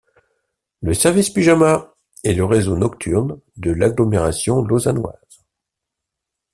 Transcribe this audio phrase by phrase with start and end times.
[0.81, 1.93] Le Service Pyjama
[2.23, 5.45] est le réseau nocturne de l'agglomération lausannoise.